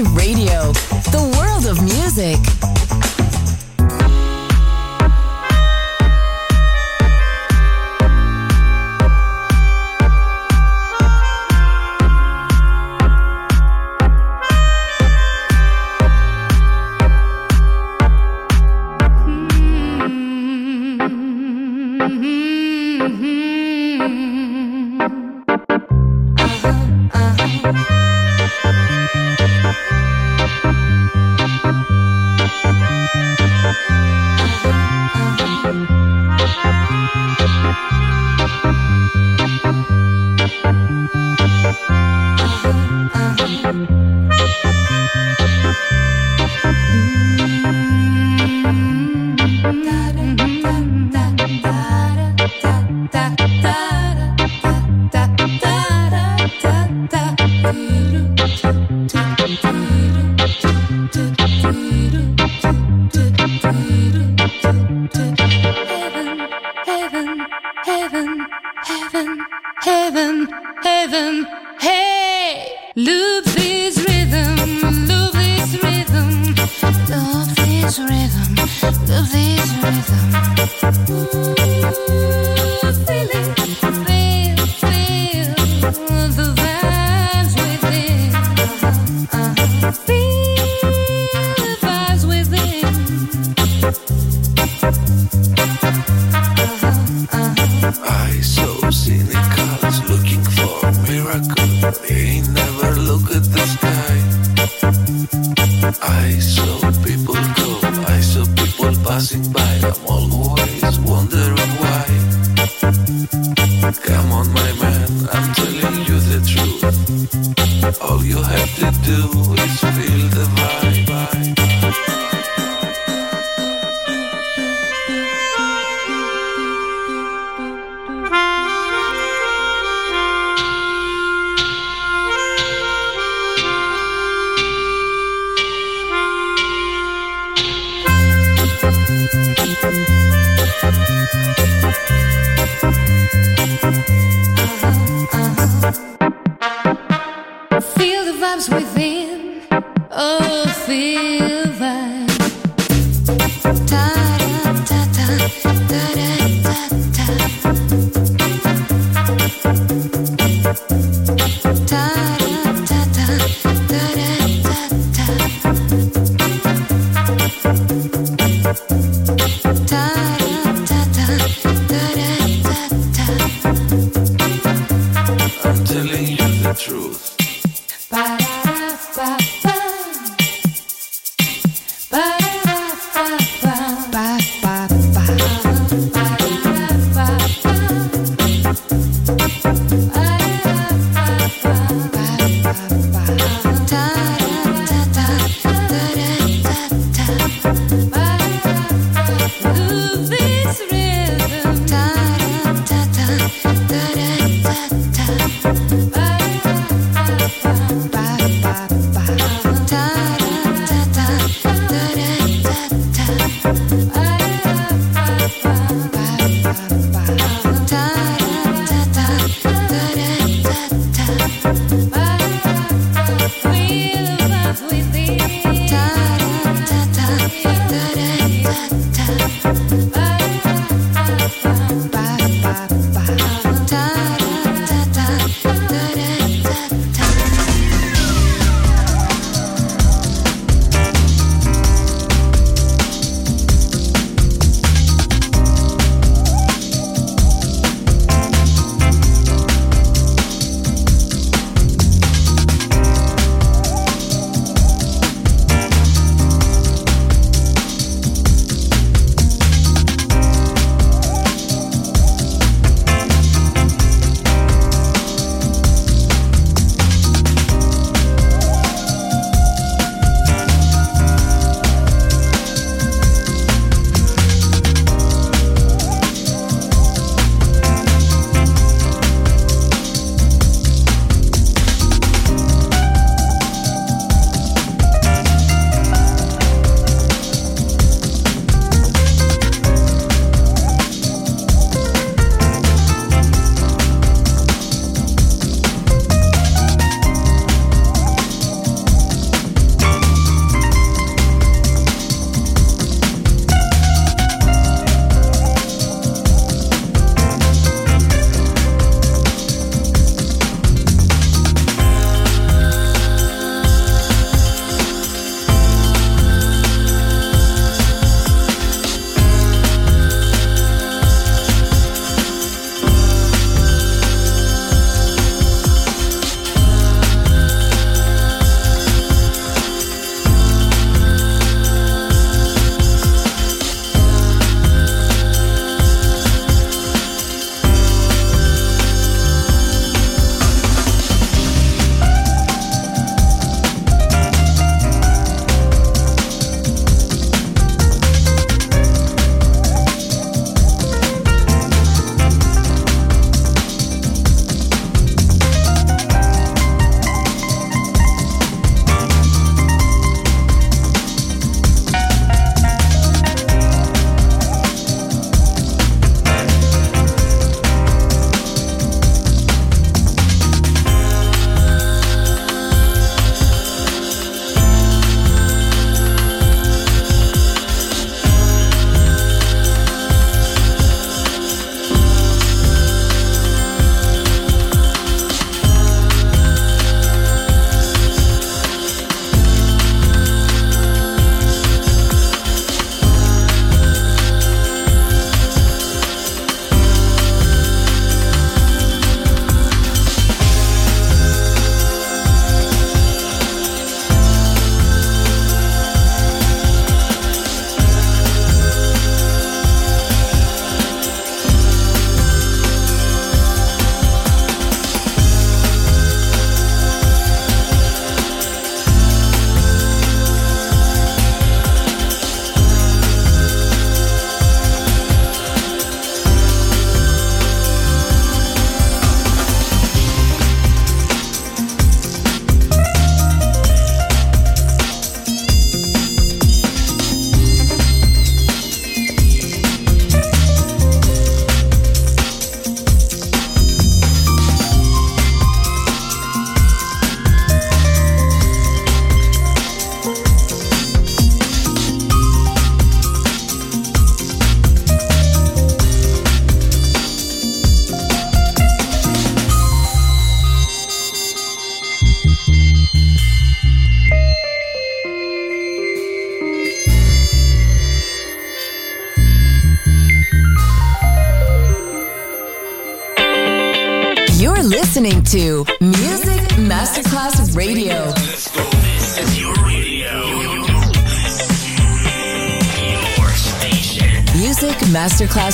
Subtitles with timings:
[0.00, 0.47] Radio,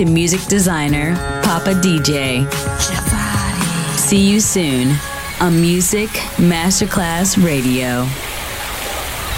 [0.00, 2.50] to music designer Papa DJ.
[3.98, 4.96] See you soon
[5.40, 8.29] on Music Masterclass Radio.